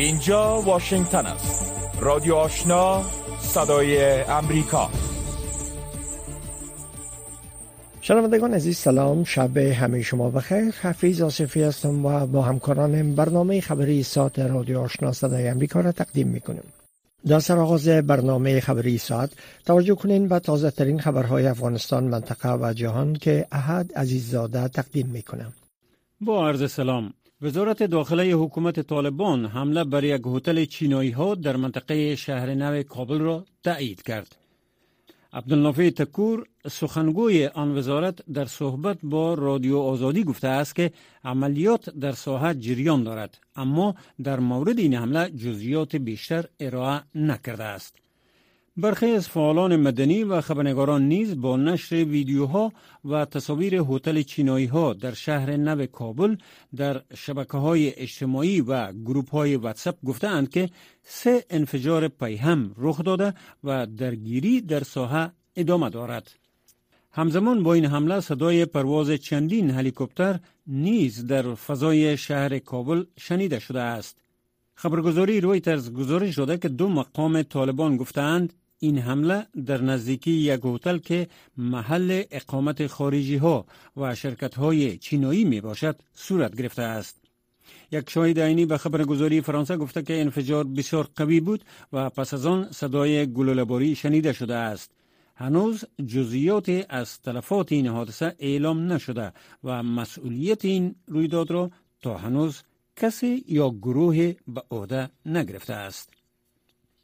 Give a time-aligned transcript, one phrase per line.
[0.00, 1.72] اینجا واشنگتن است.
[2.00, 3.02] رادیو آشنا
[3.38, 4.90] صدای امریکا.
[8.00, 9.24] شنوندگان عزیز سلام.
[9.24, 10.74] شب همه شما بخیر.
[10.82, 16.28] حفیظ آصفی هستم و با همکارانم برنامه خبری ساعت رادیو آشنا صدای امریکا را تقدیم
[16.28, 16.64] می‌کنیم.
[17.26, 19.30] در سرآغاز برنامه خبری ساعت
[19.66, 25.52] توجه کنین به تازه ترین خبرهای افغانستان منطقه و جهان که احد عزیززاده تقدیم می‌کنم.
[26.20, 27.12] با عرض سلام.
[27.42, 33.18] وزارت داخله حکومت طالبان حمله بر یک هتل چینایی ها در منطقه شهر نو کابل
[33.18, 34.36] را تایید کرد.
[35.32, 40.92] عبدالنافع تکور سخنگوی آن وزارت در صحبت با رادیو آزادی گفته است که
[41.24, 47.96] عملیات در ساحت جریان دارد اما در مورد این حمله جزئیات بیشتر ارائه نکرده است.
[48.80, 52.72] برخی از فعالان مدنی و خبرنگاران نیز با نشر ویدیوها
[53.04, 56.36] و تصاویر هتل چینایی ها در شهر نو کابل
[56.76, 60.70] در شبکه های اجتماعی و گروپ های واتساپ گفتند که
[61.02, 66.30] سه انفجار پیهم رخ داده و درگیری در ساحه ادامه دارد.
[67.12, 73.80] همزمان با این حمله صدای پرواز چندین هلیکوپتر نیز در فضای شهر کابل شنیده شده
[73.80, 74.16] است.
[74.74, 80.98] خبرگزاری رویترز گزارش داده که دو مقام طالبان گفتند این حمله در نزدیکی یک هتل
[80.98, 87.20] که محل اقامت خارجی ها و شرکت های چینایی می باشد صورت گرفته است.
[87.92, 92.46] یک شاهد عینی به خبرگزاری فرانسه گفته که انفجار بسیار قوی بود و پس از
[92.46, 94.90] آن صدای گلوله‌باری شنیده شده است.
[95.36, 99.32] هنوز جزئیات از تلفات این حادثه اعلام نشده
[99.64, 101.70] و مسئولیت این رویداد را
[102.02, 102.62] تا هنوز
[102.96, 106.19] کسی یا گروه به عهده نگرفته است.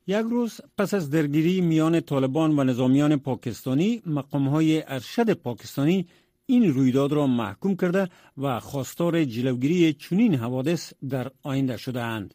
[0.09, 6.07] یک روز پس از درگیری میان طالبان و نظامیان پاکستانی های ارشد پاکستانی
[6.47, 12.35] این رویداد را محکوم کرده و خواستار جلوگیری چنین حوادث در آینده شده اند.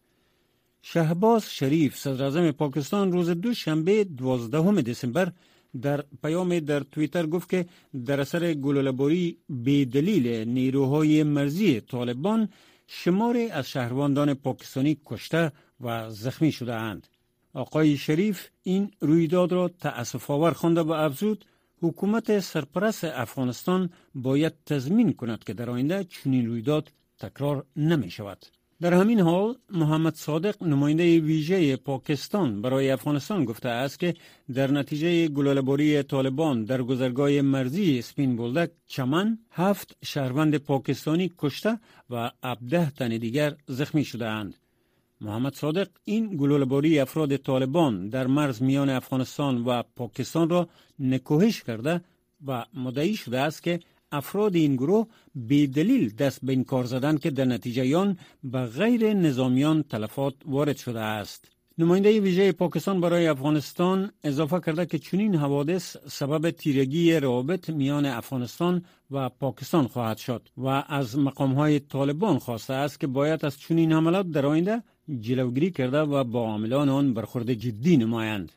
[0.81, 5.31] شهباز شریف صدر پاکستان روز دوشنبه 12 دسامبر
[5.81, 7.65] در پیام در توییتر گفت که
[8.05, 12.49] در اثر گلوله‌باری به دلیل نیروهای مرزی طالبان
[12.87, 15.51] شماری از شهروندان پاکستانی کشته
[15.81, 17.07] و زخمی شده اند.
[17.53, 21.45] آقای شریف این رویداد را تأسف آور خوانده و افزود
[21.81, 28.45] حکومت سرپرست افغانستان باید تضمین کند که در آینده چنین رویداد تکرار نمی شود.
[28.81, 34.13] در همین حال محمد صادق نماینده ویژه پاکستان برای افغانستان گفته است که
[34.53, 41.79] در نتیجه گلوله‌باری طالبان در گذرگاه مرزی سپین بولدک چمن هفت شهروند پاکستانی کشته
[42.09, 44.55] و ابده تن دیگر زخمی شده اند.
[45.21, 52.01] محمد صادق این گلوله‌باری افراد طالبان در مرز میان افغانستان و پاکستان را نکوهش کرده
[52.47, 53.79] و مدعی شده است که
[54.11, 58.65] افراد این گروه به دلیل دست به این کار زدن که در نتیجه آن به
[58.65, 61.51] غیر نظامیان تلفات وارد شده است.
[61.77, 68.85] نماینده ویژه پاکستان برای افغانستان اضافه کرده که چنین حوادث سبب تیرگی روابط میان افغانستان
[69.11, 74.31] و پاکستان خواهد شد و از مقامهای طالبان خواسته است که باید از چنین حملات
[74.31, 74.83] در آینده
[75.19, 78.51] جلوگیری کرده و با عاملان آن برخورد جدی نمایند.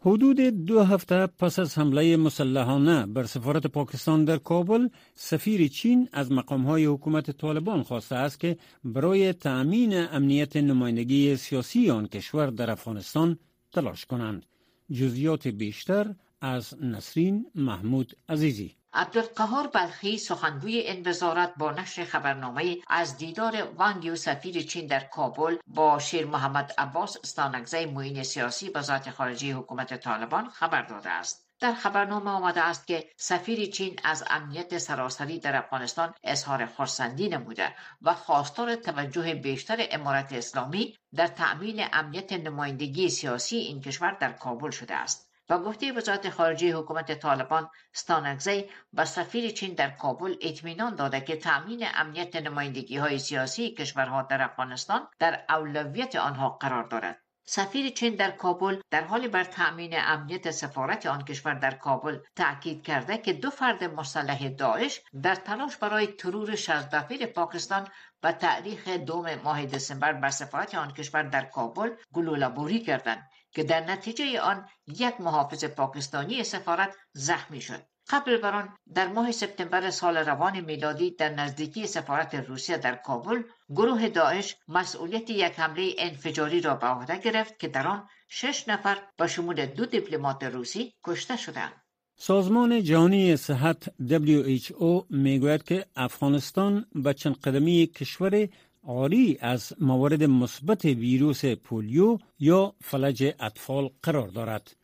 [0.00, 6.32] حدود دو هفته پس از حمله مسلحانه بر سفارت پاکستان در کابل سفیر چین از
[6.32, 13.38] مقامهای حکومت طالبان خواسته است که برای تأمین امنیت نمایندگی سیاسی آن کشور در افغانستان
[13.72, 14.46] تلاش کنند
[14.92, 23.16] جزیات بیشتر از نسرین محمود عزیزی عبدالقهار بلخی سخنگوی این وزارت با نشر خبرنامه از
[23.16, 29.54] دیدار وانگ سفیر چین در کابل با شیر محمد عباس استانگزه معین سیاسی وزارت خارجه
[29.54, 31.48] حکومت طالبان خبر داده است.
[31.60, 37.74] در خبرنامه آمده است که سفیر چین از امنیت سراسری در افغانستان اظهار خرسندی نموده
[38.02, 44.70] و خواستار توجه بیشتر امارت اسلامی در تأمین امنیت نمایندگی سیاسی این کشور در کابل
[44.70, 45.27] شده است.
[45.50, 51.36] و گفته وزارت خارجه حکومت طالبان ستانکزی و سفیر چین در کابل اطمینان داده که
[51.36, 57.22] تأمین امنیت نمایندگی های سیاسی کشورها در افغانستان در اولویت آنها قرار دارد.
[57.50, 62.82] سفیر چین در کابل در حال بر تأمین امنیت سفارت آن کشور در کابل تأکید
[62.82, 67.88] کرده که دو فرد مسلح داعش در تلاش برای ترور شزدفیر پاکستان
[68.22, 73.84] و تاریخ دوم ماه دسامبر بر سفارت آن کشور در کابل گلوله‌باری کردند که در
[73.84, 77.82] نتیجه آن یک محافظ پاکستانی سفارت زخمی شد.
[78.10, 83.42] قبل بر آن در ماه سپتامبر سال روان میلادی در نزدیکی سفارت روسیه در کابل
[83.68, 88.96] گروه داعش مسئولیت یک حمله انفجاری را به عهده گرفت که در آن شش نفر
[89.16, 91.72] به شمول دو دیپلمات روسی کشته شدند.
[92.16, 98.48] سازمان جهانی صحت WHO می‌گوید که افغانستان به چند قدمی کشور
[98.82, 104.76] عاری از موارد مثبت ویروس پولیو یا فلج اطفال قرار دارد.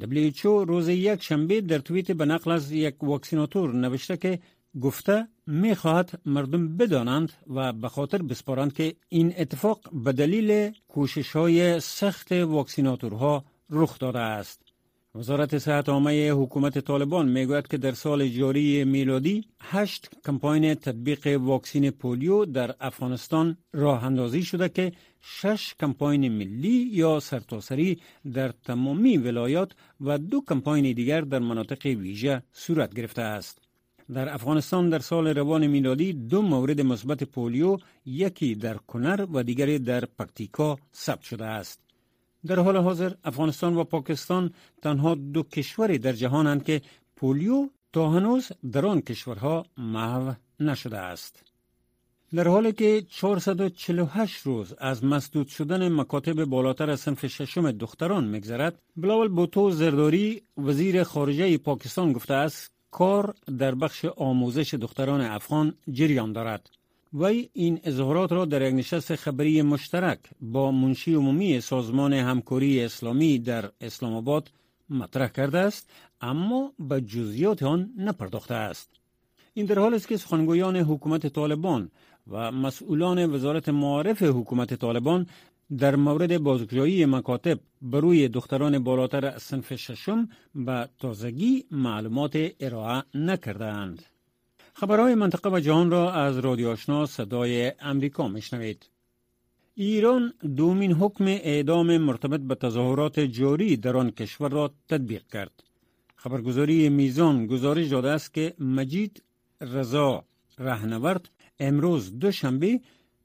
[0.00, 4.38] WHO روز یک شنبه در توییت به نقل از یک واکسیناتور نوشته که
[4.80, 11.36] گفته می خواهد مردم بدانند و به خاطر بسپارند که این اتفاق به دلیل کوشش
[11.36, 14.67] های سخت واکسیناتورها رخ داده است.
[15.14, 21.90] وزارت صحت عامه حکومت طالبان می‌گوید که در سال جاری میلادی هشت کمپاین تطبیق واکسین
[21.90, 28.00] پولیو در افغانستان راه اندازی شده که شش کمپاین ملی یا سرتاسری
[28.34, 33.58] در تمامی ولایات و دو کمپاین دیگر در مناطق ویژه صورت گرفته است.
[34.12, 37.76] در افغانستان در سال روان میلادی دو مورد مثبت پولیو
[38.06, 41.87] یکی در کنر و دیگری در پکتیکا ثبت شده است.
[42.46, 44.50] در حال حاضر افغانستان و پاکستان
[44.82, 46.82] تنها دو کشوری در جهانند که
[47.16, 51.42] پولیو تا هنوز در آن کشورها محو نشده است.
[52.34, 58.82] در حالی که 448 روز از مسدود شدن مکاتب بالاتر از صنف ششم دختران میگذرد
[58.96, 66.32] بلاول بوتو زرداری وزیر خارجه پاکستان گفته است کار در بخش آموزش دختران افغان جریان
[66.32, 66.70] دارد
[67.12, 73.38] وی این اظهارات را در یک نشست خبری مشترک با منشی عمومی سازمان همکاری اسلامی
[73.38, 74.50] در اسلام آباد
[74.90, 75.90] مطرح کرده است
[76.20, 78.90] اما به جزئیات آن نپرداخته است
[79.54, 81.90] این در حال است که سخنگویان حکومت طالبان
[82.26, 85.26] و مسئولان وزارت معارف حکومت طالبان
[85.78, 94.02] در مورد بازگشایی مکاتب بروی دختران بالاتر صنف ششم به تازگی معلومات ارائه نکردند.
[94.80, 98.90] خبرهای منطقه و جهان را از رادیو آشنا صدای امریکا میشنوید.
[99.74, 105.64] ایران دومین حکم اعدام مرتبط به تظاهرات جاری در آن کشور را تطبیق کرد.
[106.16, 109.22] خبرگزاری میزان گزارش داده است که مجید
[109.60, 110.24] رضا
[110.58, 111.28] رهنورد
[111.60, 112.80] امروز دوشنبه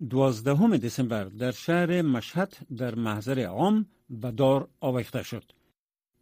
[0.09, 5.44] دوازدهم دسامبر در شهر مشهد در محضر عام به دار آویخته شد.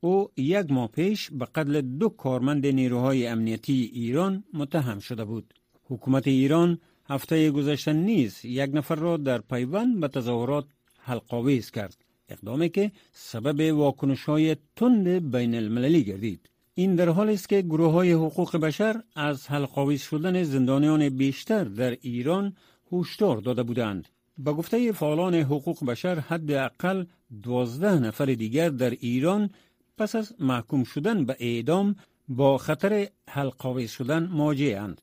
[0.04, 5.54] او یک ماه پیش به قتل دو کارمند نیروهای امنیتی ایران متهم شده بود.
[5.90, 10.66] حکومت ایران هفته گذشته نیز یک نفر را در پیوند به تظاهرات
[10.98, 11.98] حلقاویز کرد.
[12.30, 16.50] اقدامی که سبب واکنش های تند بین المللی گردید.
[16.76, 21.98] این در حال است که گروه های حقوق بشر از حلقاویز شدن زندانیان بیشتر در
[22.02, 22.56] ایران
[22.92, 24.08] هشدار داده بودند.
[24.38, 27.06] به گفته فعالان حقوق بشر حداقل
[27.44, 29.50] دوازده نفر دیگر در ایران
[29.98, 31.96] پس از محکوم شدن به اعدام
[32.28, 34.30] با خطر حلقاوی شدن
[34.78, 35.02] اند.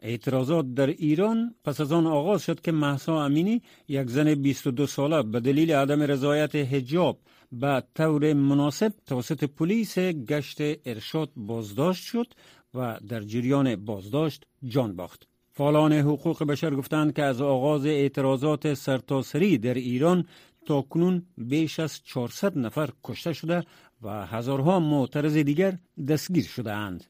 [0.00, 5.22] اعتراضات در ایران پس از آن آغاز شد که محسا امینی یک زن 22 ساله
[5.22, 7.18] به دلیل عدم رضایت حجاب
[7.52, 12.34] به طور مناسب توسط پلیس گشت ارشاد بازداشت شد
[12.74, 15.28] و در جریان بازداشت جان باخت.
[15.52, 20.24] فعالان حقوق بشر گفتند که از آغاز اعتراضات سرتاسری در ایران
[20.66, 23.64] تا کنون بیش از 400 نفر کشته شده
[24.02, 25.78] و هزارها معترض دیگر
[26.08, 27.04] دستگیر شده اند.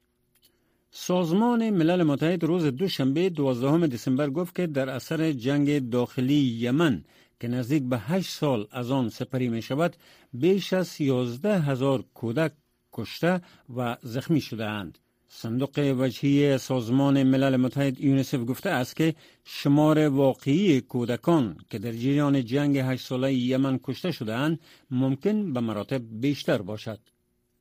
[0.90, 7.04] سازمان ملل متحد روز دوشنبه 12 دسامبر گفت که در اثر جنگ داخلی یمن
[7.40, 9.96] که نزدیک به 8 سال از آن سپری می شود
[10.32, 12.52] بیش از 11 هزار کودک
[12.92, 13.40] کشته
[13.76, 14.98] و زخمی شده اند.
[15.28, 19.14] صندوق وجهی سازمان ملل متحد یونیسف گفته است که
[19.44, 24.60] شمار واقعی کودکان که در جریان جنگ هشت ساله یمن کشته شدهاند
[24.90, 26.98] ممکن به مراتب بیشتر باشد.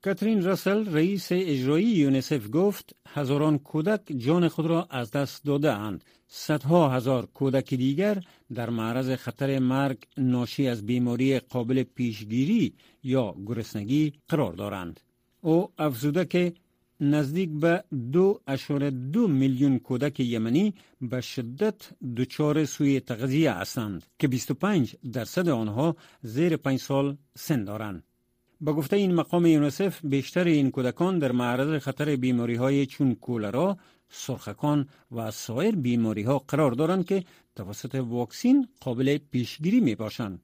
[0.02, 6.04] کاترین راسل رئیس اجرایی یونیسف گفت هزاران کودک جان خود را از دست داده اند.
[6.28, 14.14] صدها هزار کودک دیگر در معرض خطر مرگ ناشی از بیماری قابل پیشگیری یا گرسنگی
[14.28, 15.00] قرار دارند.
[15.42, 16.54] او افزوده که
[17.02, 24.28] نزدیک به دو اشاره دو میلیون کودک یمنی به شدت دچار سوی تغذیه هستند که
[24.28, 28.04] 25 درصد آنها زیر 5 سال سن دارند.
[28.62, 33.78] با گفته این مقام یونسف بیشتر این کودکان در معرض خطر بیماری های چون کولرا،
[34.10, 37.24] سرخکان و سایر بیماری ها قرار دارند که
[37.56, 40.42] توسط واکسین قابل پیشگیری می باشند.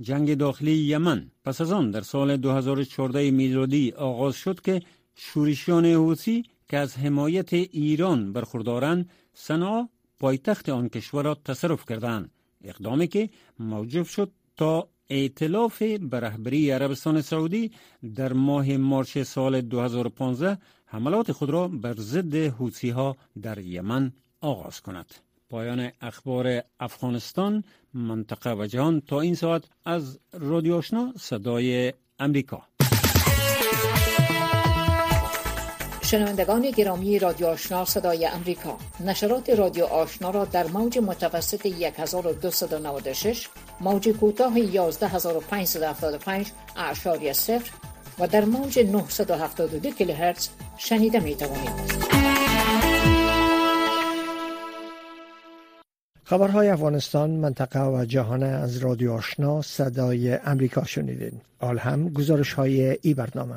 [0.00, 4.82] جنگ داخلی یمن پس از آن در سال 2014 میلادی آغاز شد که
[5.20, 9.88] شورشیان حوثی که از حمایت ایران برخوردارند سنا
[10.20, 12.30] پایتخت آن کشور را تصرف کردند.
[12.64, 17.72] اقدامی که موجب شد تا ائتلاف به رهبری عربستان سعودی
[18.14, 24.80] در ماه مارچ سال 2015 حملات خود را بر ضد حوثی ها در یمن آغاز
[24.80, 25.14] کند.
[25.50, 32.77] پایان اخبار افغانستان منطقه و جهان تا این ساعت از رادیو آشنا صدای امریکا.
[36.10, 43.48] شنوندگان گرامی رادیو آشنا صدای امریکا نشرات رادیو آشنا را در موج متوسط 1296
[43.80, 47.70] موج کوتاه 11575 اعشاری صفر
[48.18, 51.70] و در موج 972 کیلوهرتز شنیده می توانید.
[56.24, 61.40] خبرهای افغانستان منطقه و جهان از رادیو آشنا صدای امریکا شنیدین.
[61.60, 63.56] آل هم گزارش های ای برنامه.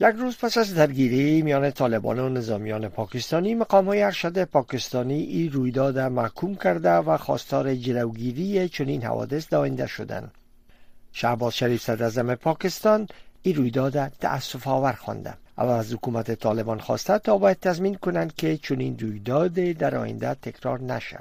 [0.00, 5.48] یک روز پس از درگیری میان طالبان و نظامیان پاکستانی مقام های ارشد پاکستانی ای
[5.48, 10.30] رویداد محکوم کرده و خواستار جلوگیری چنین حوادث داینده شدند.
[11.12, 13.08] شعباز شریف صدر پاکستان
[13.42, 18.56] این رویداد تأسف آور خوانده او از حکومت طالبان خواسته تا باید تضمین کنند که
[18.56, 21.20] چنین رویداد در آینده تکرار نشه.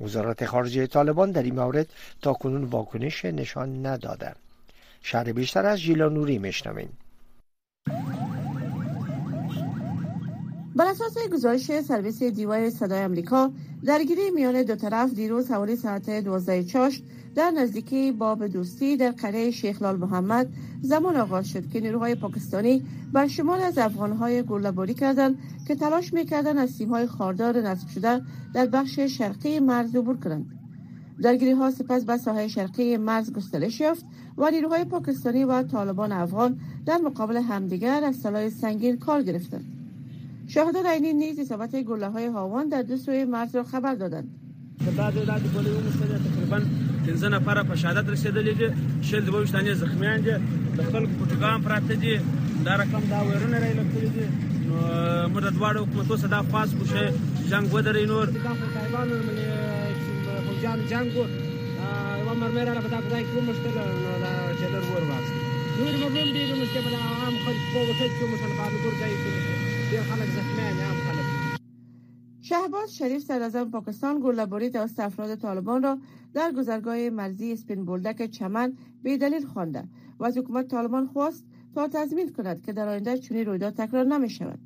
[0.00, 1.86] وزارت خارجه طالبان در این مورد
[2.22, 4.34] تا کنون واکنش نشان نداده.
[5.02, 6.38] شهر بیشتر از ژیلا نوری
[10.76, 13.50] بر اساس گزارش سرویس دیوای صدای امریکا
[13.84, 19.82] درگیری میان دو طرف دیروز حوالی ساعت 12 چاشت در نزدیکی باب دوستی در شیخ
[19.82, 20.48] لال محمد
[20.82, 22.82] زمان آغاز شد که نیروهای پاکستانی
[23.12, 28.20] بر شمال از افغانهای گلهباری کردند که تلاش می‌کردند از سیمهای خاردار نصب شده
[28.54, 30.59] در بخش شرقی مرز عبور کنند.
[31.22, 34.04] درگیری ها سپس به ساحل شرقی مرز گسترش یافت
[34.38, 39.64] و نیروهای پاکستانی و طالبان افغان در مقابل همدیگر از سلاح سنگین کار گرفتند.
[40.46, 44.28] شاهدان عینی نیز اصابت گله های هاوان در دو سوی مرز را خبر دادند.
[46.18, 46.60] تقریبا
[47.06, 48.68] 15 نفر په شهادت رسیدلې دي
[49.02, 50.34] شل دوه وشتانې زخمیان دي
[50.76, 52.20] د خلکو پټګام پراته دي
[52.64, 54.24] دا رقم دا ويرونه راي لکړي دي
[54.66, 54.76] نو
[55.32, 57.12] موږ د دواړو حکومتو صدا خاص کوشه
[57.50, 58.26] جنگ ودرې نور
[60.60, 61.24] فوجان جنگو
[62.26, 63.84] و مرمر را پتا پتا کوم مشکل دا
[64.60, 65.34] چلر ور واسه
[65.78, 68.52] نور مبلم دي مشکل عام خلک په وخت کې مشکل
[68.84, 69.14] ګورګای
[69.90, 71.26] ډیر خلک زخمیان عام خلک
[72.40, 75.98] شهباز شریف سرازم پاکستان گلهباری توسط افراد طالبان را
[76.34, 79.84] در گذرگاه مرزی اسپین بولدک چمن به دلیل خوانده
[80.18, 84.30] و از حکومت طالبان خواست تا تضمین کند که در آینده چنین رویداد تکرار نمی
[84.30, 84.58] شود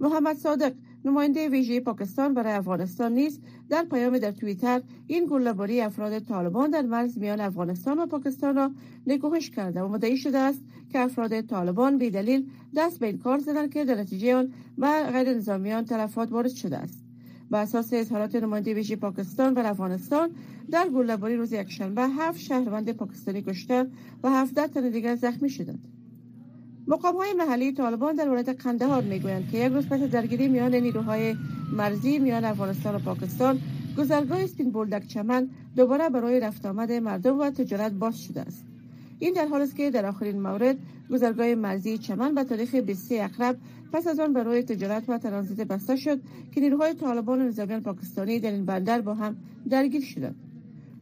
[0.00, 0.72] محمد صادق
[1.06, 6.82] نماینده ویژه پاکستان برای افغانستان نیز در پیام در توییتر این گلهباری افراد طالبان در
[6.82, 8.70] مرز میان افغانستان و پاکستان را
[9.06, 10.60] نکوهش کرده و مدعی شده است
[10.92, 15.10] که افراد طالبان به دلیل دست به این کار زدند که در نتیجه آن و
[15.12, 17.04] غیر نظامیان تلفات وارد شده است.
[17.50, 20.30] بر اساس اظهارات نماینده ویژه پاکستان و افغانستان
[20.70, 23.86] در گلهباری روز یکشنبه هفت شهروند پاکستانی کشته
[24.22, 25.95] و هفده تن دیگر زخمی شدند.
[26.88, 31.36] مقام های محلی طالبان در ولایت قندهار می‌گویند که یک روز پس درگیری میان نیروهای
[31.72, 33.60] مرزی میان افغانستان و پاکستان
[33.98, 38.64] گذرگاه اسپین بولدک چمن دوباره برای رفت آمد مردم و تجارت باز شده است.
[39.18, 40.76] این در حال است که در آخرین مورد
[41.10, 43.56] گذرگاه مرزی چمن به تاریخ 23 اقرب
[43.92, 46.20] پس از آن برای تجارت و ترانزیت بسته شد
[46.54, 49.36] که نیروهای طالبان و نظامیان پاکستانی در این بندر با هم
[49.70, 50.45] درگیر شدند.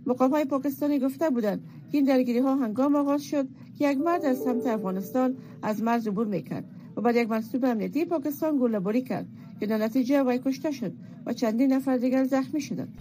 [0.07, 1.61] مقام های پاکستانی گفته بودند
[1.93, 6.07] که این درگیری ها هنگام آغاز شد که یک مرد از سمت افغانستان از مرز
[6.09, 6.65] عبور می‌کرد
[6.97, 9.27] و بعد یک منصوب امنیتی پاکستان گلهباری کرد
[9.61, 10.93] که در نتیجه وی کشته شد
[11.27, 12.99] و چندین نفر دیگر زخمی شدند.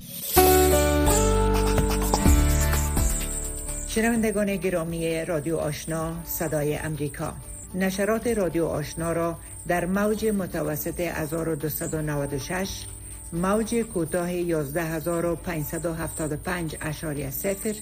[3.88, 7.34] شنوندگان گرامی رادیو آشنا صدای امریکا.
[7.76, 12.86] نشرات رادیو آشنا را در موج متوسط 1296
[13.34, 17.76] موج کوتاه 11575 اشاری صفر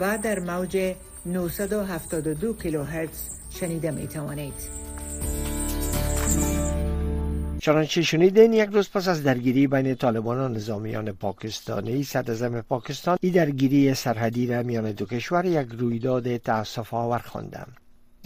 [0.00, 0.94] و در موج
[1.26, 4.54] 972 کیلوهرتز شنیده می توانید.
[7.60, 13.32] چنانچه شنیدین یک روز پس از درگیری بین طالبان و نظامیان پاکستانی صدر پاکستان این
[13.32, 17.76] درگیری سرحدی را میان دو کشور یک رویداد تاسف آور خواندند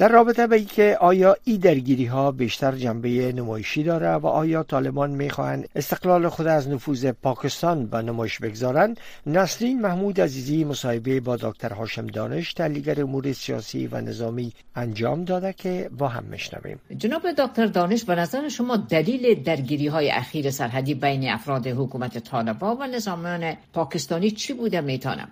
[0.01, 5.11] در رابطه به اینکه آیا این درگیری ها بیشتر جنبه نمایشی داره و آیا طالبان
[5.11, 11.73] می‌خواهند استقلال خود از نفوذ پاکستان به نمایش بگذارند نسرین محمود عزیزی مصاحبه با دکتر
[11.73, 16.81] هاشم دانش تحلیلگر امور سیاسی و نظامی انجام داده که با هم میشنویم.
[16.97, 22.77] جناب دکتر دانش به نظر شما دلیل درگیری های اخیر سرحدی بین افراد حکومت طالبان
[22.81, 25.29] و نظامیان پاکستانی چی بوده می‌تونم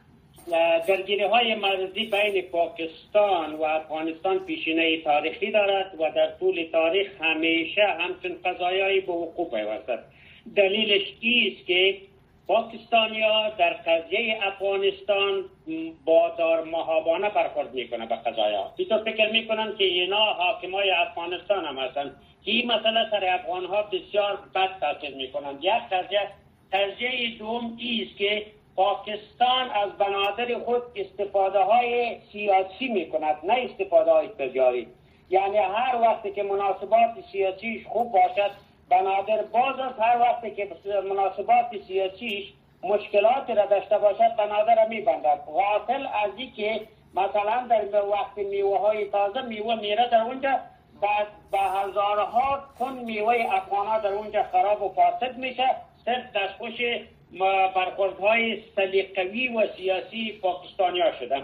[0.87, 7.85] درگیری های مرزی بین پاکستان و افغانستان پیشینه تاریخی دارد و در طول تاریخ همیشه
[7.85, 10.05] همچون قضایایی به وقوع پیوستد.
[10.57, 11.97] دلیلش است که
[12.47, 15.45] پاکستانیا در قضیه افغانستان
[16.05, 18.73] با دار مهابانه برخورد می‌کنه به قضایا.
[18.89, 22.15] تو فکر می‌کنن که اینا حاکمای افغانستان هم هستن
[22.45, 25.59] این مسئله سر افغان ها بسیار بد تاثیر می‌کنند.
[25.65, 26.21] یک قضیه
[26.73, 28.47] قضیه دوم است که
[28.79, 34.89] پاکستان از بنادر خود استفاده های سیاسی می کند نه استفاده های تجاری.
[35.31, 38.51] یعنی هر وقتی که مناسبات سیاسیش خوب باشد
[38.89, 40.69] بنادر باز از هر وقتی که
[41.11, 45.41] مناسبات سیاسیش مشکلات را داشته باشد بنادر را میبندد.
[45.47, 46.81] غافل از که
[47.15, 50.59] مثلا در وقت میوه های تازه میوه میره در اونجا
[51.01, 55.67] بعد به هزارها تن میوه افغان در اونجا خراب و فاسد میشه
[56.05, 56.81] صرف دستخوش
[57.77, 61.43] برخوردهای سلیقوی و سیاسی پاکستانی ها شدن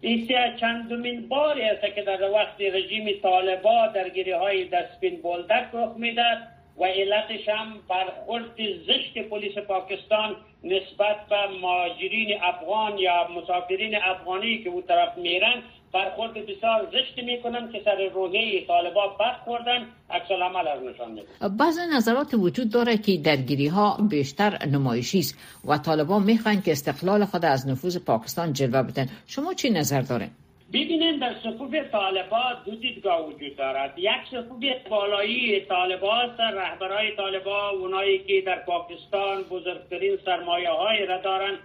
[0.00, 0.28] این
[0.60, 6.38] چندمین باری است که در وقت رژیم طالبا درگیری های دستبین بولدک رخ می‌داد
[6.78, 8.44] و علتش هم برخورد
[8.86, 15.62] زشت پلیس پاکستان نسبت به ماجرین افغان یا مسافرین افغانی که او طرف میرن
[15.94, 21.56] برخورد بسیار زشت می‌کنن که سر روحیه طالبا بد خوردن عکس عمل از نشان میدن
[21.56, 27.24] بعض نظرات وجود داره که درگیری ها بیشتر نمایشی است و طالبا می‌خوان که استقلال
[27.24, 29.08] خود از نفوذ پاکستان جلوه بدن.
[29.26, 30.30] شما چی نظر داره
[30.72, 33.98] ببینید در صفوف طالبا دو دیدگاه وجود دارد.
[33.98, 41.18] یک صفوف بالایی طالبا است رهبرای طالبا اونایی که در پاکستان بزرگترین سرمایه های را
[41.22, 41.58] دارند.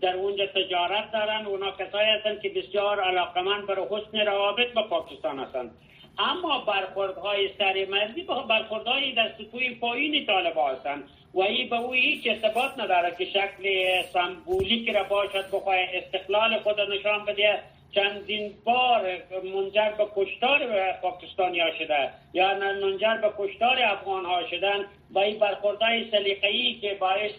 [0.00, 5.38] در اونجا تجارت دارن اونا کسایی هستند که بسیار علاقمند بر حسن روابط با پاکستان
[5.38, 5.70] هستند
[6.18, 11.92] اما برخوردهای سر مرزی با برخوردهای در سطوح پایین طالب هستند و این به او
[11.92, 17.62] هیچ ارتباط نداره که شکل سمبولیک را باشد بخواه استقلال خود نشان بده.
[17.94, 24.84] چندین بار منجر به کشتار پاکستانی ها شده یا منجر به کشتار افغان ها شدن
[25.10, 27.32] و این برخوردهای سلیقه‌ای که باعث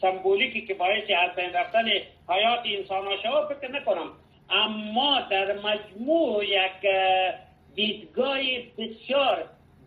[0.00, 1.88] سمبولیکی که باعث از بین رفتن
[2.28, 4.12] حیات انسان ها شد فکر نکنم.
[4.50, 6.90] اما در مجموع یک
[7.74, 8.38] دیدگاه
[8.78, 9.44] بسیار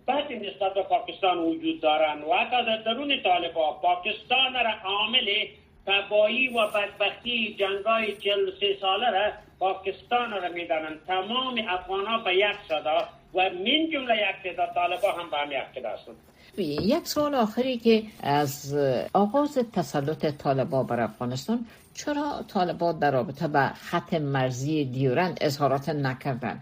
[0.08, 5.30] بد نسبت به پاکستان وجود دارند و حتی در درون طالبا پاکستان را عامل
[5.90, 12.36] تبایی و بدبختی جنگای چل سه ساله را پاکستان را می‌دانند تمام افغان ها به
[12.36, 12.98] یک صدا
[13.34, 16.16] و من جمله یک صدا طالبا هم به هم یک هستند
[16.58, 18.78] یک سوال آخری که از
[19.14, 26.60] آغاز تسلط طالبا بر افغانستان چرا طالبا در رابطه به خط مرزی دیورند اظهارات نکردن؟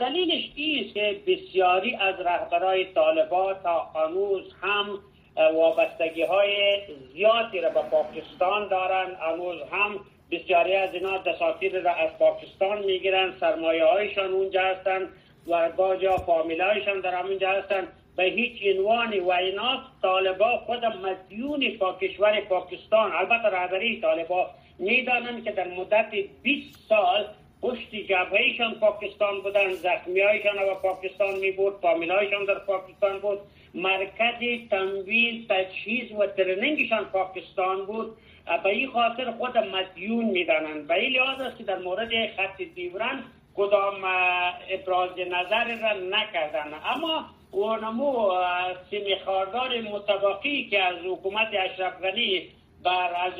[0.00, 4.98] دلیلش است که بسیاری از رهبرای طالبا تا هنوز هم
[5.36, 6.78] وابستگی های
[7.12, 13.34] زیادی را به پاکستان دارند هنوز هم بسیاری از اینا دساتیر را از پاکستان می‌گیرن.
[13.40, 15.08] سرمایه هایشان اونجا هستند
[15.46, 21.78] و باجا فامیل هایشان در همونجا هستند به هیچ عنوانی و اینا طالبا خود مدیون
[22.00, 26.10] کشور پاکستان البته رهبری طالبا می‌دانند که در مدت
[26.42, 27.26] 20 سال
[27.62, 33.38] پشت جبههشان پاکستان بودن زخمی هایشان و پاکستان می بود در پاکستان بود.
[33.74, 38.16] مرکز تنویل تجهیز و ترنینگشان پاکستان بود.
[38.62, 40.86] به این خاطر خود مدیون می‌دانند.
[40.86, 43.24] به این لحاظ است که در مورد خط دیوران
[43.56, 44.04] کدام
[44.70, 48.32] ابراز نظر را نکردن اما اونمو
[48.90, 52.48] سیمی خاردار متباقی که از حکومت اشرف غنی
[52.84, 53.32] بر از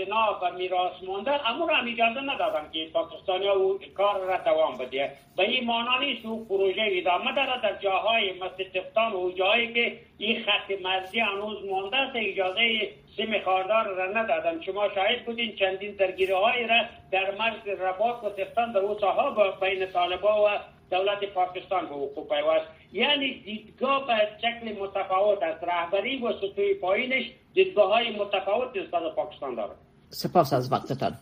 [0.42, 5.12] و میراث مونده اما را هم اجازه ندادن که پاکستانی او کار را دوام بده.
[5.36, 9.98] به این معنا نیست او پروژه ادامه داره در جاهای مثل تفتان و جاهایی که
[10.18, 14.60] این خط مرزی هنوز مانده است اجازه سیم خاردار را ندادن.
[14.60, 19.52] شما شاهد بودین چندین درگیری های را در مرز رباط و تفتان در او ساها
[19.60, 20.48] بین طالبا و
[20.90, 22.66] دولت پاکستان به وقوع پیوست.
[22.94, 25.64] یعنی دیدگاه به شکل متفاوت است.
[25.64, 29.76] رهبری و سطوح پایینش دیدگاه های متفاوت نسبت به پاکستان دارد.
[30.10, 31.12] سپاس از وقتتان.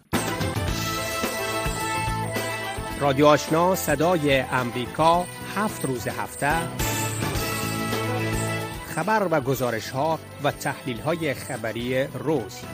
[3.01, 5.25] رادیو آشنا صدای امریکا
[5.57, 6.53] هفت روز هفته.
[8.95, 12.65] خبر و گزارش ها و تحلیل های خبری روز.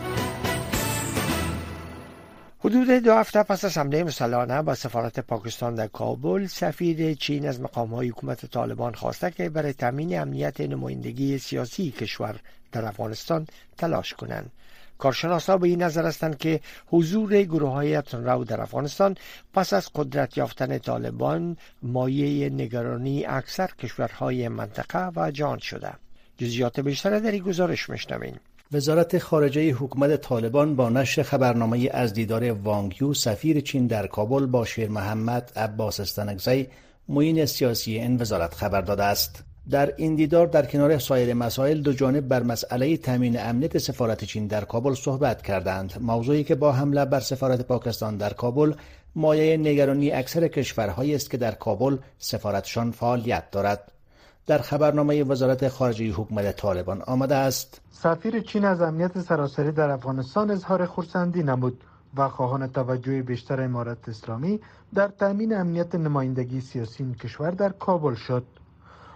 [2.69, 7.61] حدود دو هفته پس از حمله مسلحانه با سفارت پاکستان در کابل سفیر چین از
[7.61, 12.41] مقام های حکومت طالبان خواسته که برای تامین امنیت نمایندگی سیاسی کشور
[12.73, 13.47] در افغانستان
[13.79, 14.53] تلاش کنند.
[14.99, 19.17] کارشناسا به این نظر هستند که حضور گروه های رو در افغانستان
[19.55, 25.93] پس از قدرت یافتن طالبان مایه نگرانی اکثر کشورهای منطقه و جان شده.
[26.39, 28.41] جزیات بیشتر در این گزارش مشنویم
[28.73, 34.65] وزارت خارجه حکومت طالبان با نشر خبرنامه از دیدار وانگیو سفیر چین در کابل با
[34.65, 36.69] شیر محمد عباس استانگزی
[37.09, 39.45] معین سیاسی این وزارت خبر داده است.
[39.71, 44.47] در این دیدار در کنار سایر مسائل دو جانب بر مسئله تامین امنیت سفارت چین
[44.47, 45.93] در کابل صحبت کردند.
[46.01, 48.73] موضوعی که با حمله بر سفارت پاکستان در کابل
[49.15, 53.93] مایه نگرانی اکثر کشورهایی است که در کابل سفارتشان فعالیت دارد.
[54.49, 57.81] در خبرنامه وزارت خارجه حکومت طالبان آمده است.
[57.91, 61.85] سفیر چین از امنیت سراسری در افغانستان اظهار خورسندی نمود
[62.17, 64.61] و خواهان توجه بیشتر امارت اسلامی
[64.95, 68.45] در تأمین امنیت نمایندگی سیاسی این کشور در کابل شد.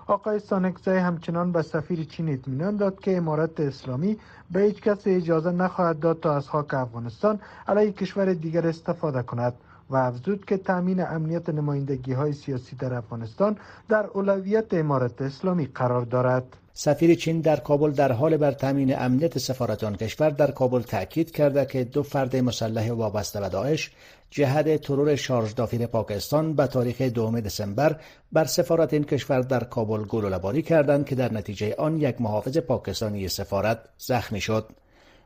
[0.06, 4.18] آقای سانکزای همچنان به سفیر چین اطمینان داد که امارت اسلامی
[4.50, 9.54] به هیچ کس اجازه نخواهد داد تا از خاک افغانستان علیه کشور دیگر استفاده کند.
[9.90, 13.56] و افزود که تامین امنیت نمایندگی های سیاسی در افغانستان
[13.88, 16.56] در اولویت امارت اسلامی قرار دارد.
[16.74, 21.30] سفیر چین در کابل در حال بر تامین امنیت سفارت آن کشور در کابل تاکید
[21.30, 23.90] کرده که دو فرد مسلح وابسته به داعش
[24.30, 28.00] جهت ترور شارژ دافیر پاکستان به تاریخ دوم دسامبر
[28.32, 33.28] بر سفارت این کشور در کابل گلوله‌باری کردند که در نتیجه آن یک محافظ پاکستانی
[33.28, 34.68] سفارت زخمی شد.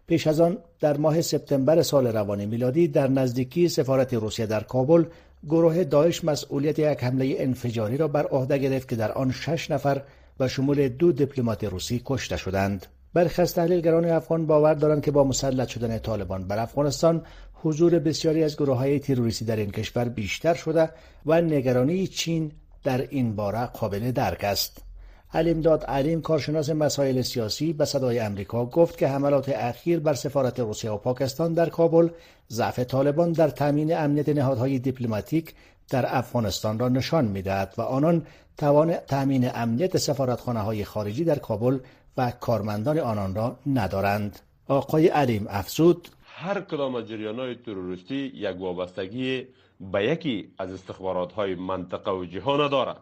[0.07, 5.05] پیش از آن در ماه سپتامبر سال روان میلادی در نزدیکی سفارت روسیه در کابل
[5.49, 10.03] گروه داعش مسئولیت یک حمله انفجاری را بر عهده گرفت که در آن شش نفر
[10.41, 12.87] و شمول دو دیپلمات روسی کشته شدند.
[13.15, 18.45] برخی از تحلیلگران افغان باور دارند که با مسلط شدن طالبان بر افغانستان حضور بسیاری
[18.45, 20.91] از گروه های تروریستی در این کشور بیشتر شده
[21.27, 22.53] و نگرانی چین
[22.85, 24.86] در این باره قابل درک است.
[25.35, 30.91] داد علیم کارشناس مسائل سیاسی به صدای امریکا گفت که حملات اخیر بر سفارت روسیه
[30.91, 32.09] و پاکستان در کابل
[32.51, 35.55] ضعف طالبان در تامین امنیت نهادهای دیپلماتیک
[35.91, 41.79] در افغانستان را نشان می‌دهد و آنان توان تامین امنیت سفارتخانه های خارجی در کابل
[42.17, 44.41] و کارمندان آنان را ندارند.
[44.69, 49.47] آقای علیم افزود هر کدام از جریان های تروریستی یک وابستگی
[49.81, 52.97] به یکی از استخبارات های منطقه و جهان دارد.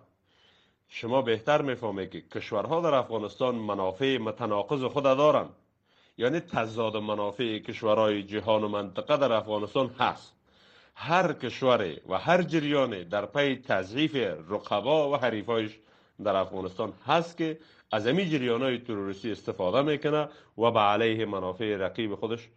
[0.88, 5.54] شما بهتر می‌فهمید که کشورها در افغانستان منافع متناقض خود دارند.
[6.18, 10.34] یعنی تضاد منافع کشورهای جهان و منطقه در افغانستان هست.
[10.94, 14.16] هر کشور و هر جریان در پی تضعیف
[14.50, 15.78] رقبا و حریفایش
[16.24, 17.58] در افغانستان هست که
[17.90, 22.48] از امی جریان های تروریستی استفاده می‌کنه و به علیه منافع رقیب خودش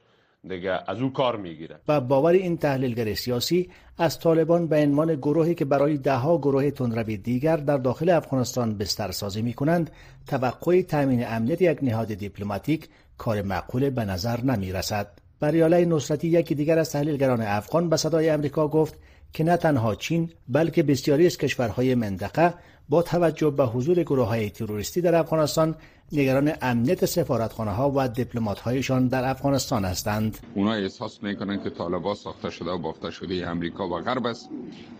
[0.48, 5.56] دیگه از او کار می‌گیره و باور این تحلیلگر سیاسی از طالبان به عنوان گروهی
[5.56, 9.92] که برای دهها گروه تندروی دیگر در داخل افغانستان بسترسازی می کنند
[10.28, 15.08] توقع تامین امنیت یک نهاد دیپلماتیک کار معقول به نظر نمی رسد.
[15.40, 19.00] بریاله نصرتی یکی دیگر از تحلیلگران افغان به صدای امریکا گفت
[19.34, 22.54] که نه تنها چین بلکه بسیاری از کشورهای منطقه
[22.90, 25.76] با توجه به حضور گروه های تروریستی در افغانستان
[26.12, 30.38] نگران امنیت سفارتخانه ها و دیپلمات هایشان در افغانستان هستند.
[30.56, 34.50] اونا احساس می‌کنند که طالبان ساخته شده و بافته شده امریکا و غرب است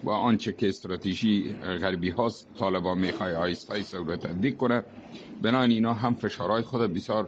[0.04, 4.84] و آنچه که استراتژی غربی هاست طالبان می‌خوای آیست آیست رو تطبیق کنه
[5.42, 7.28] بنابراین اینا هم فشارهای خود بسیار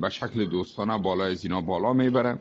[0.00, 2.38] به شکل دوستانه بالا از اینا بالا می‌بره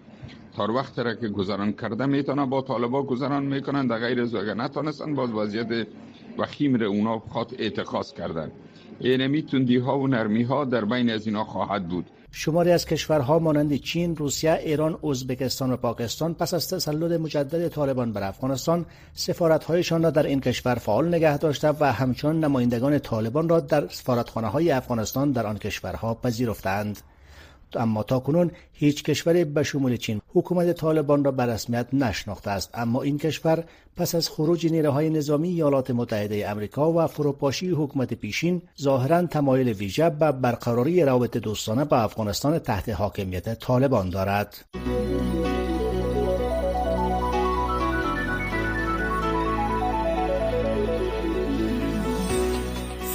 [0.56, 4.54] تا وقت را که گذران کرده می‌تونه با طالبا گذران می‌کنن در غیر از اگر
[4.54, 5.88] نتانستن باز وضعیت
[6.38, 8.52] وخیم را اونا خاط اعتقاص کردن
[9.00, 13.40] اینمی تندی ها و نرمی ها در بین از اینا خواهد بود شماری از کشورها
[13.40, 20.04] مانند چین، روسیه، ایران، ازبکستان و پاکستان پس از تسلط مجدد طالبان بر افغانستان سفارتهایشان
[20.04, 24.72] را در این کشور فعال نگه داشته و همچنان نمایندگان طالبان را در سفارتخانه های
[24.72, 27.02] افغانستان در آن کشورها پذیرفتند.
[27.76, 32.70] اما تا کنون هیچ کشوری به شمول چین حکومت طالبان را به رسمیت نشناخته است.
[32.74, 33.64] اما این کشور
[33.96, 40.10] پس از خروج نیروهای نظامی ایالات متحده امریکا و فروپاشی حکومت پیشین ظاهرا تمایل ویژه
[40.10, 44.66] به برقراری روابط دوستانه با افغانستان تحت حاکمیت طالبان دارد.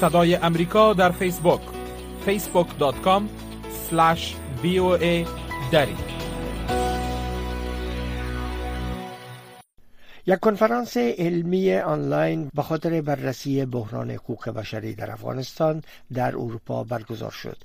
[0.00, 1.60] صدای امریکا در فیسبوک
[2.26, 3.41] facebook.com
[3.92, 5.26] VOA
[10.26, 15.83] یک کنفرانس علمی آنلاین به خاطر بررسی بحران حقوق بشری در افغانستان
[16.14, 17.57] در اروپا برگزار شد.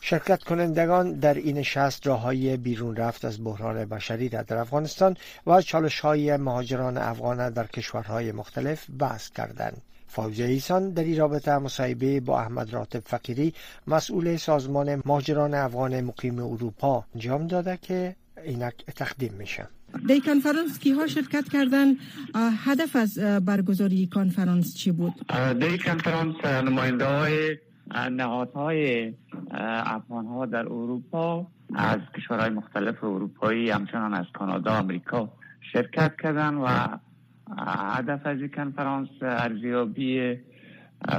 [0.00, 6.00] شرکت کنندگان در این شست راههای بیرون رفت از بحران بشری در افغانستان و چالش
[6.00, 9.82] های مهاجران افغان در کشورهای مختلف بحث کردند.
[10.16, 13.54] فوزی ایسان در این رابطه مصاحبه با احمد راتب فقیری
[13.86, 19.68] مسئول سازمان مهاجران افغان مقیم اروپا انجام داده که اینک تقدیم میشه.
[20.08, 21.86] در کنفرانس کی ها شرکت کردن
[22.64, 27.56] هدف از برگزاری کنفرانس چی بود؟ در کنفرانس نماینده های
[28.10, 29.12] نهادهای
[29.96, 35.32] افغان ها در اروپا از کشورهای مختلف اروپایی همچنان از کانادا امریکا
[35.72, 36.66] شرکت کردن و
[37.58, 40.36] هدف از این کنفرانس ارزیابی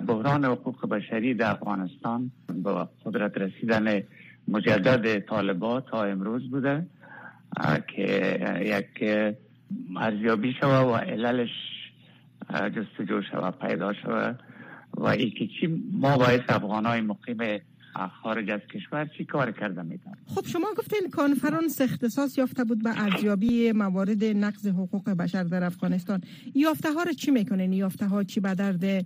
[0.07, 2.31] بحران حقوق بشری در افغانستان
[2.63, 4.03] با قدرت رسیدن
[4.47, 6.85] مجدد طالبات تا امروز بوده
[7.87, 9.03] که یک
[9.97, 11.49] ارزیابی شوه و عللش
[12.49, 14.33] جستجو شوه پیدا شوه
[14.97, 16.41] و ای که چی ما باید
[17.01, 17.61] مقیم
[18.23, 23.03] خارج از کشور چی کار کرده می‌تونه خب شما گفتین کنفرانس اختصاص یافته بود به
[23.03, 26.21] ارزیابی موارد نقض حقوق بشر در افغانستان.
[26.55, 29.05] یافته ها رو چی می‌کنین؟ یافته ها چی به درد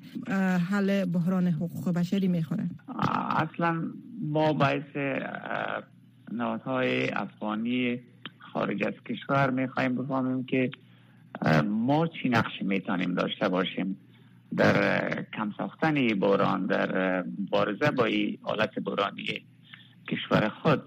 [0.70, 2.70] حل بحران حقوق بشری می‌خوره؟
[3.30, 3.84] اصلا
[4.22, 4.96] ما باعث
[6.32, 8.00] نهادهای افغانی
[8.38, 10.72] خارج از کشور می‌خوایم بفهمیم که
[11.66, 13.98] ما چی نقش می‌تونیم داشته باشیم.
[14.58, 18.08] در کم ساختن بوران در بارزه با
[18.42, 19.46] حالت بورانی
[20.08, 20.84] کشور خود.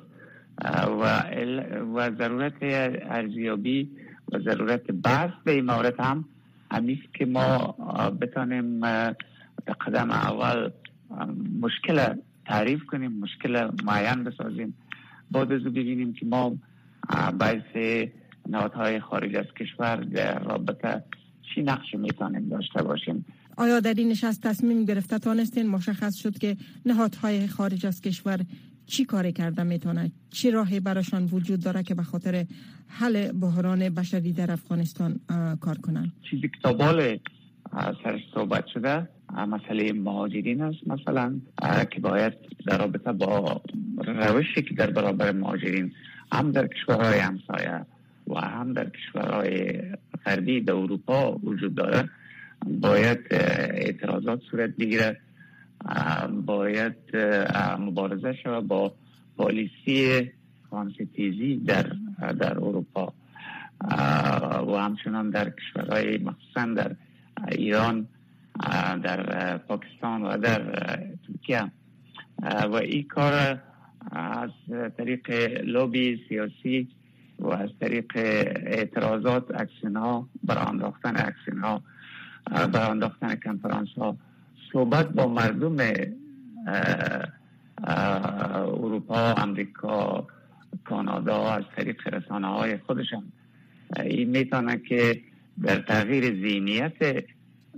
[1.00, 1.22] و,
[1.94, 2.62] و ضرورت
[3.11, 3.90] ارزیابی
[4.33, 6.24] و ضرورت بحث به این مورد هم
[6.70, 7.77] همیست که ما
[8.20, 8.81] بتانیم
[9.81, 10.70] قدم اول
[11.61, 12.14] مشکل
[12.46, 14.74] تعریف کنیم مشکل معین بسازیم.
[15.31, 16.57] بعد از ببینیم که ما
[17.40, 18.07] باعث
[18.48, 21.03] نهادهای خارج از کشور در رابطه
[21.55, 23.24] چی نقش می‌تونیم داشته باشیم.
[23.56, 28.40] آیا در این نشست تصمیم گرفته تانستین مشخص شد که نهادهای خارج از کشور
[28.86, 32.46] چی کاری کرده می‌تونه چی راهی براشان وجود داره که به خاطر
[32.88, 35.20] حل بحران بشری در افغانستان
[35.60, 36.72] کار کنن چیزی که تا
[38.04, 39.08] سرش صحبت شده
[39.48, 41.40] مسئله مهاجرین است مثلا
[41.90, 42.32] که باید
[42.66, 43.62] در رابطه با
[43.96, 45.92] روشی که در برابر مهاجرین
[46.32, 47.86] هم در کشورهای همسایه
[48.26, 49.82] و هم در کشورهای
[50.26, 52.10] غربی در اروپا وجود داره
[52.66, 55.20] باید اعتراضات صورت بگیره
[56.46, 57.16] باید
[57.79, 58.94] مبارزه شود با
[59.37, 60.31] پالیسی
[61.16, 61.92] تیزی در
[62.38, 63.12] در اروپا.
[64.66, 66.96] و همچنان در کشورهای مخصوصا در
[67.48, 68.07] ایران
[69.03, 70.62] در پاکستان و در
[71.27, 71.70] ترکیه.
[72.42, 73.59] و این کار
[74.12, 74.50] از
[74.96, 75.31] طریق
[75.64, 76.88] لوبی سیاسی
[77.38, 81.83] و از طریق اعتراضات اکسین ها برای انداختن اکسین ها
[82.50, 84.16] برای انداختن کنفرانس ها.
[84.72, 85.76] صحبت با مردم
[87.85, 90.26] اروپا امریکا
[90.85, 93.24] کانادا از طریق رسانه های خودشان.
[93.96, 95.20] این می‌تونه که
[95.62, 97.24] در تغییر ذهنیت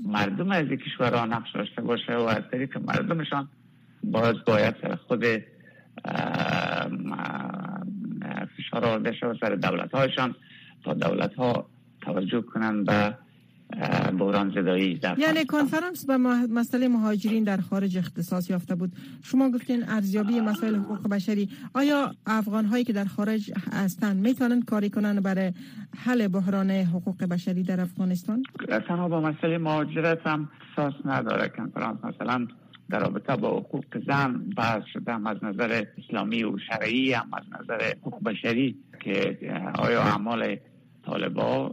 [0.07, 3.49] مردم از کشورها نقش داشته باشه و از طریق مردمشان
[4.05, 5.25] باز باید سر خود
[8.57, 10.35] فشار آورده شود سر دولت هایشان
[10.85, 11.67] تا دولت ها
[12.01, 13.15] توجه کنند به
[14.19, 18.93] بحران زدایی یعنی کنفرانس به مسئله مهاجرین در خارج اختصاص یافته بود.
[19.23, 21.49] شما گفتین ارزیابی مسائل حقوق بشری.
[21.75, 25.53] آیا افغان هایی که در خارج هستند می‌تونن کاری کنند برای
[25.97, 28.43] حل بحران حقوق بشری در افغانستان؟
[28.89, 31.99] تنها با مسئله مهاجرت هم احساس نداره کنفرانس.
[32.05, 32.47] مثلا
[32.91, 37.45] در رابطه با حقوق زن بحث شده هم از نظر اسلامی و شرعی هم از
[37.61, 39.39] نظر حقوق بشری که
[39.79, 40.57] آیا اعمال
[41.07, 41.69] طالبا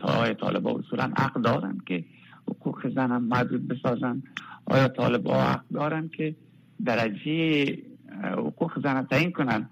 [0.00, 2.04] های طالبا اصولا حق دارن که
[2.48, 4.22] حقوق زن هم محدود بسازن.
[4.64, 6.34] آیا طالبا حق دارن که
[6.84, 7.66] درجه
[8.22, 9.68] حقوق زن تعیین کنن؟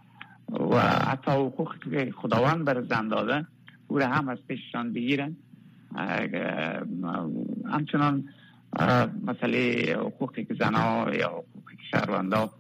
[0.70, 3.46] و حتی حقوق که خداوند بر زن داده
[3.88, 5.36] او را هم از پیششان بگیرن.
[7.66, 8.24] همچنان
[9.26, 12.50] مسئله حقوقی که زنها یا حقوقی که شهروندا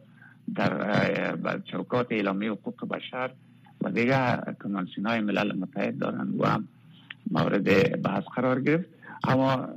[0.54, 3.30] در چوکات اعلامی حقوق بشر
[3.82, 6.68] و دیگه کنوانسیون های ملل متحد دارند و هم
[7.30, 8.88] مورد بحث قرار گرفت.
[9.24, 9.68] اما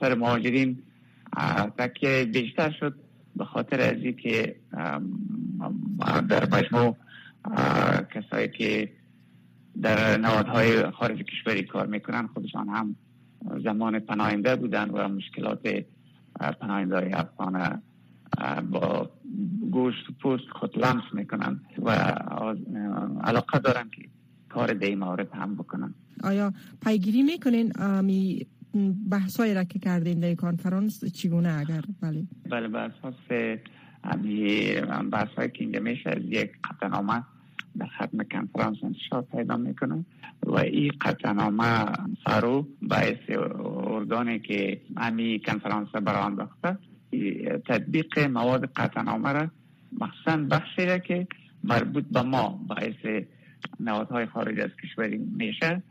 [0.00, 0.78] سر مهاجرین
[1.78, 2.94] تکیه بیشتر شد
[3.36, 4.56] به خاطر ازی که
[6.28, 6.96] در مجموع
[8.14, 8.90] کسایی که
[9.82, 12.96] در نوادهای خارج کشوری کار می‌کنن خودشان هم
[13.64, 15.84] زمان پناهنده بودن و مشکلات
[16.60, 17.82] پناهنده های افغان
[18.70, 19.10] با
[19.70, 21.90] گوشت و پوست خود لمس می‌کنن و
[23.24, 24.08] علاقه دارن که
[24.48, 25.94] کار دی مورد هم بکنن.
[26.24, 26.52] آیا
[26.84, 28.46] پیگیری می‌کنین؟ می
[29.10, 32.24] بحثایی را که کردین در کانفرانس چگونه اگر؟ بله.
[32.50, 33.14] بله بر اساس
[35.12, 37.24] بحث که اینجا میشه از یک قطعنامه
[37.78, 40.04] در ختم کنفرانس انتشار پیدا می‌کنن
[40.46, 41.84] و این قطعنامه
[42.26, 43.30] فرو باعث
[43.86, 46.78] ارگانی که همی کنفرانس بران داخته
[47.68, 49.50] تطبیق مواد قطعنامه را
[50.00, 51.26] مخصوصا بخشی که
[51.64, 53.24] مربوط به ما باعث
[53.80, 55.82] نهادهای خارج از کشوری میشه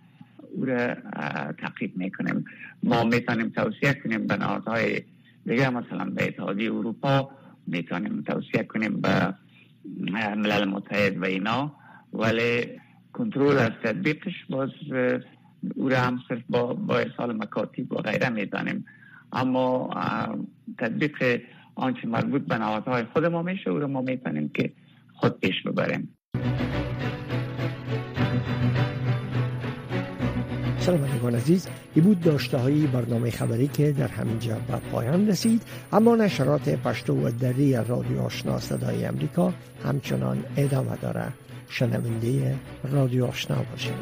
[0.51, 0.95] او را
[1.51, 2.45] تعقیب می‌کنیم.
[2.83, 5.01] ما می‌تونیم توصیه کنیم به نهادهای
[5.45, 7.29] دیگه مثلا به اتحادی اروپا
[7.67, 9.33] می‌تونیم توصیه کنیم به
[9.99, 11.75] ملل متحد و اینا
[12.13, 12.65] ولی
[13.13, 14.69] کنترل از تطبیقش باز
[15.75, 18.85] او را هم صرف با, با ارسال مکاتب و غیره می‌دانیم.
[19.33, 19.89] اما
[20.77, 21.41] تطبیق
[21.75, 24.73] آنچه مربوط به نهادهای خود ما میشه او را ما می‌تونیم که
[25.13, 26.15] خود پیش ببریم.
[30.79, 31.67] شنوندگان عزیز.
[31.95, 35.61] ای بود داشته های برنامه خبری که در همینجا به پایان رسید.
[35.93, 39.53] اما نشرات پشتو و دری رادیو آشنا صدای امریکا
[39.85, 41.27] همچنان ادامه داره.
[41.69, 42.55] شنونده
[42.91, 43.93] رادیو آشنا باشید.